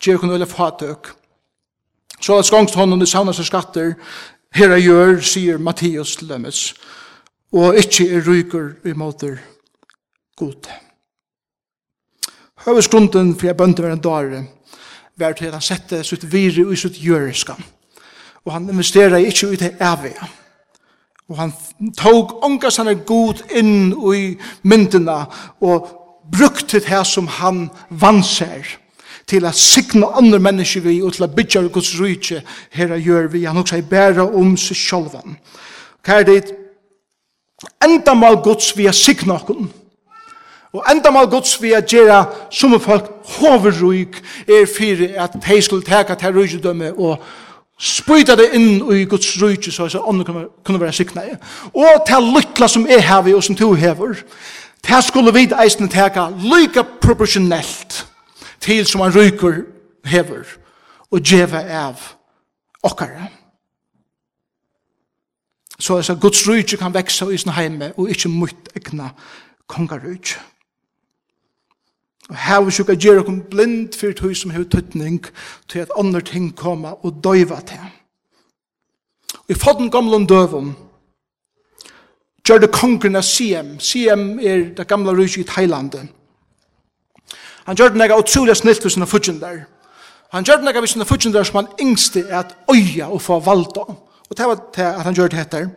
[0.00, 1.10] gjør kun øyne fatøk.
[2.20, 3.94] Så at skongst hånden i savnet seg skatter,
[4.54, 6.74] her er gjør, sier Mattias Lømmes,
[7.52, 9.40] og ikkje er ryker i måter
[10.36, 10.70] gode.
[12.62, 14.44] Høvesgrunden for jeg bønte var en dare,
[15.18, 17.56] var til at han sette sitt vire og sitt gjøreska.
[18.44, 20.28] Og han investerer ikke ut i evige.
[21.28, 21.52] Og han
[21.98, 24.22] tog ångas han er god inn i
[24.62, 25.24] myndina
[25.60, 25.90] og
[26.32, 28.78] brukte det som han vanser
[29.26, 33.44] til at signa andre mennesker vi og til at bytja Guds rydse her gjør vi.
[33.44, 35.38] Han også er bæra om seg sjolvan.
[36.04, 36.54] Hva er det?
[37.84, 39.70] Enda mal Guds vi er signa okken
[40.72, 44.16] Og enda mal gods vi er gjerra som folk hoverruik
[44.48, 47.18] er fyrir at de skulle teka til rujudømme og
[47.78, 51.34] spyta det inn i Guds rujtje så at ånden kunne være sikna i.
[51.74, 54.14] Og til lytla som er hever og som to hever,
[54.82, 58.06] til skulle vi eisne teka lyka proportionellt
[58.60, 59.64] til som han ryker
[60.04, 60.56] hever
[61.10, 62.00] og djeva av
[62.82, 63.28] okkara.
[65.78, 69.10] Så at Guds rujtje kan veksa i sin heime og ikkje mot egna
[69.66, 70.40] kongarujtje.
[72.28, 75.24] Og her vil sjukka gjøre okkur blind for tog som hever tøtning
[75.68, 77.82] til at andre ting koma og døyva til.
[79.34, 80.74] Og i fadden gamle døvum
[82.46, 83.78] gjør det kongren av Siem.
[83.80, 85.94] Siem er det gamle rysje i Thailand.
[87.66, 89.64] Han gjør det nega utrolig snilt for sinne fudgen der.
[90.32, 93.22] Han gjør det nega for sinne fudgen der som han yngste er at øya og
[93.22, 93.86] få valda.
[94.30, 95.68] Og det var det at han gjør det heter.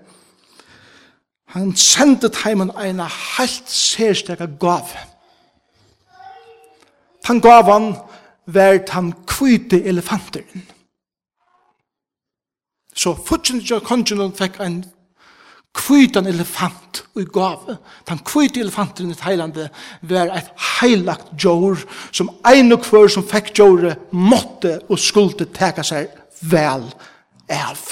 [1.45, 3.05] Han sendte heimen eina
[3.37, 4.89] helt særstega gav
[7.25, 7.93] han gav han
[8.45, 10.65] vært han kvite elefanteren.
[12.95, 14.83] Så fortsatt ikke kongen fikk en
[15.75, 17.77] kvitan elefant og gave.
[18.07, 19.57] Den kvite elefanten i Thailand
[20.01, 25.83] var et heilagt djur som ein og hver som fikk djoret måtte og skulle teka
[25.83, 26.13] seg
[26.47, 26.87] vel
[27.51, 27.83] av.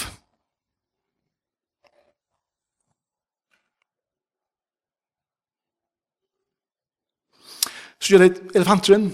[8.03, 9.11] Så gjør det elefanteren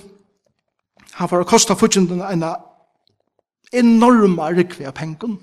[1.20, 2.46] Han får kosta fortjenten en
[3.76, 5.38] enorma rikve av pengen.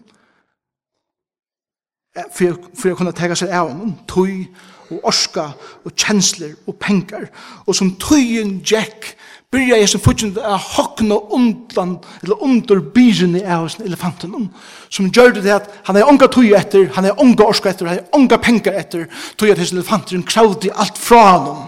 [2.33, 4.47] For, for å kunne tega seg av honom, tøy
[4.89, 5.51] og orska
[5.85, 7.27] og kjensler og penger.
[7.67, 9.13] Og som tøyen Jack
[9.53, 14.49] byrja jeg som fortjenten å hokna undan, eller under byren i av sin elefanten.
[14.89, 18.01] Som gjør det at han er unga tøy etter, han er unga orska etter, han
[18.01, 21.63] er unga penger etter, tøy at hans elefanten kravde alt fra honom.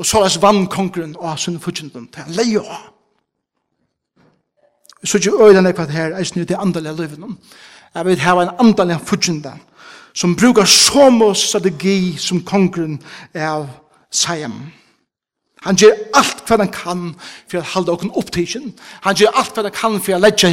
[0.00, 2.93] Og så er vannkongren og sin fortjenten til han leia av
[5.04, 7.18] så ikke øyne hva det her, er snitt i det andalige livet.
[7.94, 9.52] Jeg vil ha en andalige fudgjende,
[10.14, 13.00] som brukar som strategi som kongren
[13.34, 13.68] av
[14.10, 14.62] Siam.
[15.64, 17.04] Han gjør alt hva han kan
[17.48, 18.74] for å halde okken opptidsen.
[19.06, 20.50] Han gjør alt hva han kan for å legge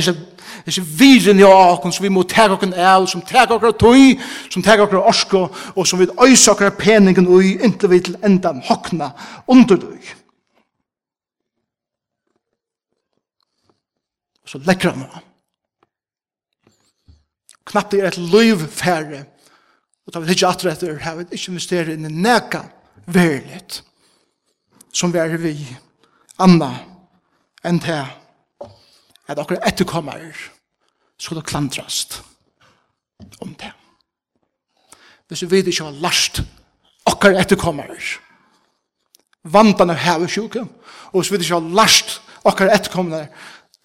[0.66, 4.16] disse viren i åken som vi må ta åken av, som tega okker tøy,
[4.52, 5.44] som tega okker orsko,
[5.76, 9.12] og som vi øysa okker peningen ui, inntil vi til enda hokna
[9.52, 10.16] under tøy.
[14.52, 15.28] så lekker han man.
[17.72, 19.24] Knappt er et liv færre,
[20.06, 22.66] og da vi ikke atre etter, har vi ikke investerer inn i neka
[23.08, 23.80] verlighet,
[24.92, 25.54] som vi er vi,
[26.42, 26.72] anna,
[27.64, 28.02] enn til
[29.32, 30.26] at dere etterkommer
[31.22, 32.20] skulle klantrast
[33.40, 33.72] om det.
[35.30, 36.42] Hvis vi vet ikke hva last
[37.22, 37.94] dere etterkommer
[39.48, 40.66] vantan av hevesjuke,
[41.14, 43.30] og hvis vi vet ikke hva last dere etterkommer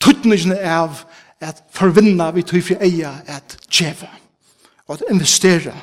[0.01, 1.05] tøtningene av
[1.41, 4.09] at forvinna vi tøy for eia at tjeva
[4.87, 5.75] og at investera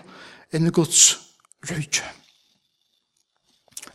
[0.54, 1.18] inn i Guds
[1.70, 2.04] røyke.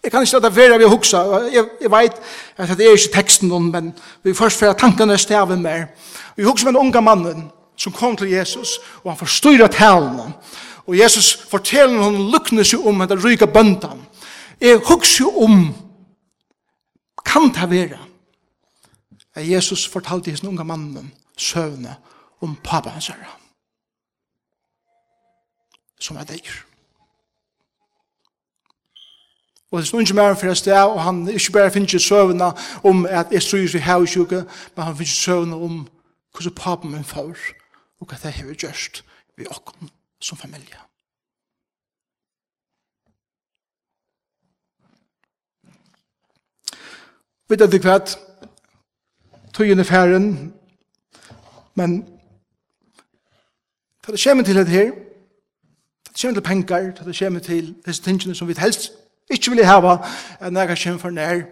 [0.03, 1.19] Jeg kan ikke lade være vi huksa,
[1.53, 2.21] jeg, jeg vet
[2.57, 3.91] at det er ikke teksten noen, men
[4.23, 5.89] vi først får tankene stavet mer.
[6.37, 10.33] Vi huksa med en unga mannen som kom til Jesus, og han forstyrra talene.
[10.87, 14.01] Og Jesus forteller hon lukne seg om at det ryka bøndan.
[14.61, 15.75] Jeg huksa om,
[17.27, 17.99] kan det være,
[19.38, 21.96] at Jesus fortalte hans unga mannen søvne
[22.40, 23.27] om pappa hans herre.
[26.01, 26.42] Som er deg.
[29.70, 32.53] Og det er ikke mer for sted, og han ikke bare finner søvne
[32.85, 34.44] om at jeg styrer i havsjuke,
[34.77, 35.88] men han finner søvne om
[36.33, 37.37] hvordan pappa min får,
[38.01, 39.05] og hva det har gjort
[39.37, 40.79] vi åkken som familie.
[47.48, 48.01] Vet du hva?
[49.59, 50.53] tøyene færen,
[51.75, 52.05] men
[54.07, 54.90] ta det kommer til det her,
[56.05, 58.92] ta det kommer til penger, ta det kommer til disse tingene som vi helst
[59.31, 59.99] ikke vil hava,
[60.40, 61.42] enn jeg har kommer for nær,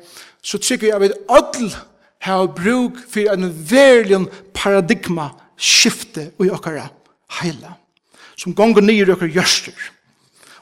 [0.42, 1.70] så tykker jeg at vi alle
[2.22, 4.22] har bruk for en verlig
[4.54, 6.86] paradigma skifte i okkara
[7.40, 7.74] heila,
[8.36, 9.74] som gonger nye i okkara gjørster,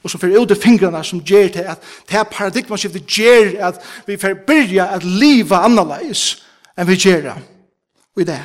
[0.03, 3.55] og som fyrir ut i fingrarna som gjer til at det her paradigma skifte gjer
[3.69, 6.44] at vi fyrir byrja at liva annerleis,
[6.79, 7.33] enn vi gjør
[8.21, 8.41] i det.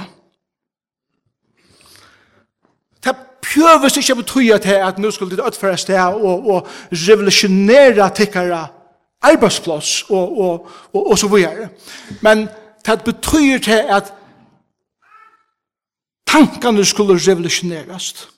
[3.03, 8.67] Det pjøves ikke betyr til at nå skulle det utføre sted og, og revolusjonere tikkere
[9.21, 11.69] arbeidsplass og, og, og, og så videre.
[12.21, 12.47] Men
[12.85, 14.13] det betyr til at
[16.27, 18.29] tankene skulle revolusjoneres.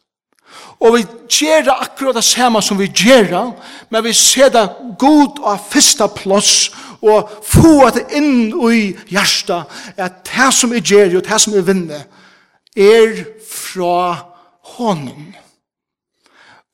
[0.82, 3.52] Og vi gjerra akkurat det samme som vi gjerra,
[3.90, 4.66] men vi ser det
[5.00, 6.72] god av første plass,
[7.02, 11.64] og få det inn i hjertet, at det som vi gjør, og det som vi
[11.66, 12.04] vinner,
[12.78, 14.18] er fra
[14.78, 15.32] honom.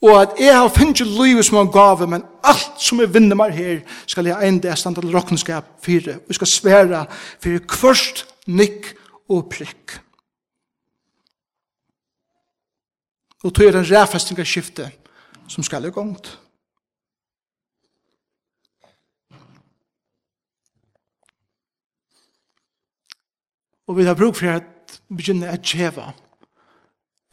[0.01, 3.55] Og at jeg har finnet livet som han gav, men alt som jeg vinner meg
[3.57, 6.19] her, skal jeg enda standa til råkenskap fire.
[6.27, 7.05] Vi skal svære
[7.41, 8.93] for kvørst, nikk
[9.29, 9.97] og prikk.
[13.43, 14.89] Og tog er en ræfesting av skifte
[15.47, 16.29] som skal i gongt.
[23.87, 26.11] Og vi har bruk for at begynne at kjeva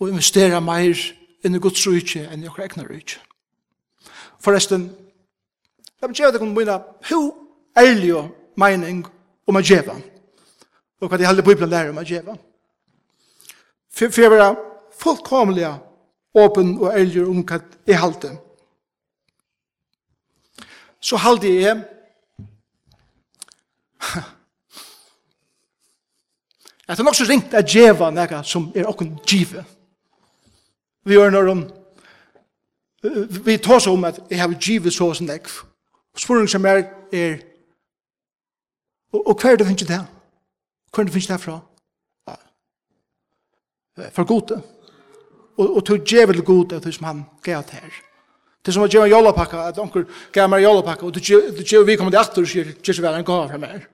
[0.00, 0.98] og investera meir
[1.44, 3.18] inn i Guds rydtje enn i okra egna rydtje.
[4.44, 4.90] Forresten,
[6.00, 6.78] jeg vil kjeva deg om mina
[7.08, 7.20] hu
[7.78, 8.30] ærlig og
[8.60, 9.02] meining
[9.48, 9.96] om å kjeva
[11.00, 12.36] og hva de halde Bibelen lærer om å kjeva.
[13.92, 14.56] For jeg vil
[15.00, 15.72] fullkomlige
[16.34, 18.38] åpen og ærlig om hva jeg halte.
[21.00, 21.84] Så halte jeg
[26.88, 29.64] at det er nok så ringt at djeva nega som er okken djive.
[31.04, 31.64] Vi gjør når om
[33.44, 35.48] vi tar oss om at jeg har djive så som nek.
[36.16, 37.38] Sporing som er er
[39.12, 40.00] og, og hva er det finnes det
[40.90, 41.60] Hva er det finnes det fra?
[44.12, 44.62] For gode
[45.56, 48.02] og, og tog djevel god av det som han gav til her.
[48.64, 51.98] Det er som var djevel jolapakka, at onker gav meg jolapakka, og du djevel vi
[52.00, 53.84] kommer til atter og sier, kjers vel en gav fra meg.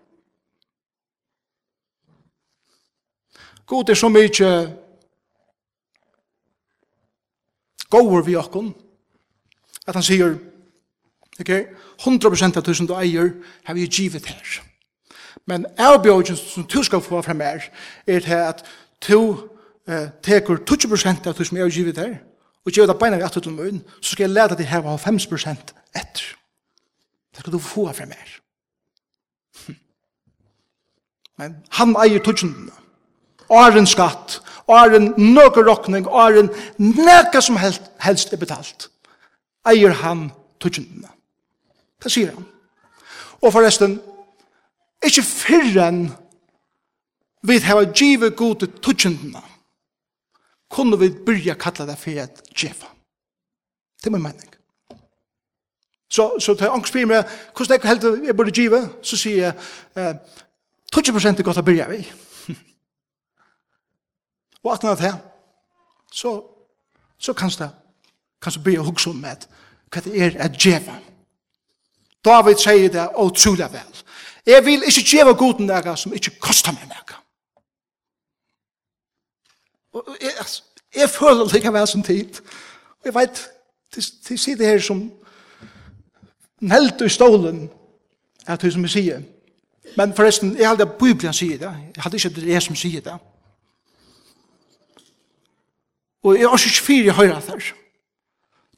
[3.71, 4.51] God er så mykje
[7.91, 8.73] gåver vi okkon,
[9.87, 10.37] at han sier,
[11.41, 11.53] ok,
[12.07, 13.33] 100% av tusen du eier,
[13.67, 14.61] har vi givet her.
[15.47, 17.67] Men avbjørgen som du skal få fra meg,
[18.07, 18.63] er til at
[19.09, 19.51] du
[19.91, 22.19] eh, teker 20% av det som jeg har givet her,
[22.65, 25.75] og gjør det beina vi atter til munn, så skal jeg lære deg her 5%
[25.97, 26.27] etter.
[27.31, 28.37] Det skal du få fra mer.
[31.41, 32.75] Men han eier tutsjendene.
[33.51, 34.39] Åren skatt,
[34.69, 38.91] åren nøkker råkning, åren nekka som helst, helst er betalt.
[39.67, 40.29] Eier han
[40.61, 41.09] tutsjendene.
[42.03, 42.45] Det sier han.
[43.41, 43.99] Og forresten,
[45.03, 46.11] ikke fyrren
[47.43, 49.41] vi har givet gode tutsjendene
[50.71, 52.87] kunne vi byrja kalla det for et djefa.
[54.01, 54.55] Det er min mening.
[56.11, 59.55] Så, så til angst spyr meg, hvordan jeg held jeg burde djiva, så sier jeg,
[59.97, 60.15] eh,
[60.97, 62.01] 20% er godt å byrja vi.
[64.65, 65.21] og at det her,
[66.13, 66.35] så,
[67.19, 67.69] så kan du,
[68.43, 69.47] kan det byrja hugsa om med
[69.91, 70.97] hva det er at djefa.
[72.25, 74.03] David sier det utrolig vel.
[74.47, 77.20] Jeg vil ikke djeva goden nega som ikke kostar meg nega.
[79.93, 80.31] Og jeg,
[80.97, 82.41] jeg føler det likevel som tid.
[83.01, 83.51] Og jeg vet,
[83.93, 85.13] til, til side her som
[86.61, 87.71] nelt i stolen,
[88.47, 89.23] er det som jeg sier.
[89.97, 91.75] Men forresten, jeg hadde Bibelen sier det.
[91.97, 93.17] Jeg hadde ikke det jeg som sier det.
[96.23, 97.73] Og jeg er også ikke fire høyre der.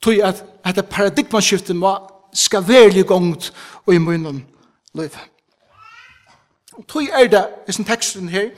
[0.02, 1.96] Tog at dette paradigmaskiftet må
[2.34, 3.52] skal være litt gongt
[3.86, 4.44] og i munnen
[4.94, 5.20] løyve.
[6.72, 8.50] Og tog er det, i sin teksten her,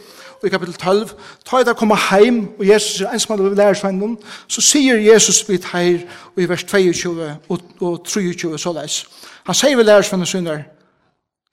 [0.47, 1.14] i kapitel 12,
[1.47, 4.16] ta i det komme heim, og Jesus er ensam av lærersvennen,
[4.49, 9.05] så sier Jesus vidt her, og i vers 22 og, og 23 så leis.
[9.47, 10.62] Han sier ved lærersvennen synder,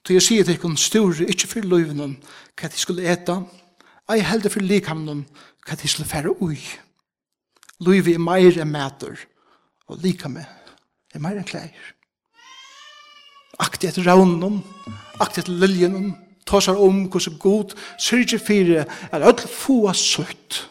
[0.05, 2.17] til jeg sier til henne, styrer ikke for løyvenen,
[2.59, 3.41] hva de skulle eta,
[4.11, 5.25] ei heldig for likhamnen
[5.65, 6.57] hva de skulle fære ui.
[7.81, 9.17] Løyve er meir enn mæter,
[9.89, 10.43] og likamme
[11.13, 11.93] er meir enn klær.
[13.61, 14.61] Akti etter raunen,
[15.21, 16.13] akti etter liljen,
[16.51, 20.67] tåsar om hvordan god syrger fire er öll få søtt.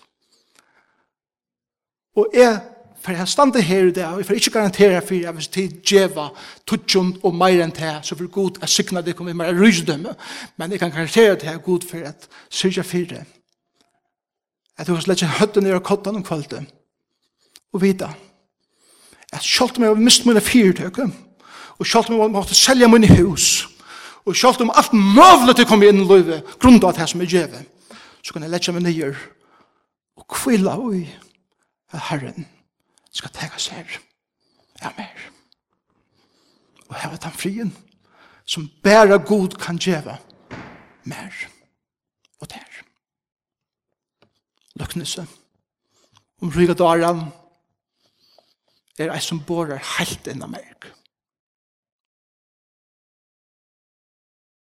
[2.16, 2.60] Og jeg
[3.00, 5.68] for jeg stande her i det, og jeg får ikke garantere for jeg vil til
[5.88, 6.28] djeva,
[6.68, 10.12] tutsjon og meir enn det, så for god er sikna det kommer mer rysdømme,
[10.60, 13.24] men jeg kan garantere det er god for at syrja fire.
[14.76, 16.68] At du har slett ikke høtten i kottan om kvalitet,
[17.72, 18.12] og vita,
[19.32, 21.00] at sjalt om jeg har mist mine fyrtøk,
[21.78, 23.69] og sjalt om jeg måtte selja mine hus,
[24.30, 27.22] Og selv om alt møvlet til å komme inn i løyve, grunnet av det som
[27.22, 27.64] er djeve,
[28.22, 29.16] så kan jeg letja meg nyer
[30.20, 31.02] og kvilla ui
[31.90, 32.46] at Herren
[33.10, 33.96] skal tega seg her.
[34.78, 35.24] Ja, mer.
[36.86, 37.72] Og heva den frien
[38.46, 40.20] som bæra god kan gjeva
[41.10, 41.34] mer
[42.38, 42.80] og der.
[44.78, 45.26] Løknese
[46.40, 47.26] om ryga daran
[48.94, 50.92] er ei som borar heilt innan merk.